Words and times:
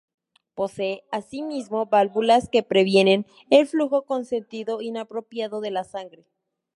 Posee 0.55 1.03
asimismo 1.11 1.85
válvulas 1.85 2.49
que 2.49 2.63
previenen 2.63 3.27
el 3.51 3.67
flujo 3.67 4.01
con 4.03 4.25
sentido 4.25 4.81
inapropiado 4.81 5.61
de 5.61 5.69
la 5.69 5.83
sangre. 5.83 6.25